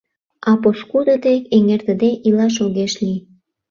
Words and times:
А 0.49 0.51
пошкудо 0.61 1.13
дек 1.25 1.41
эҥертыде 1.55 2.09
илаш 2.27 2.55
огеш 2.65 2.93
лий. 3.03 3.19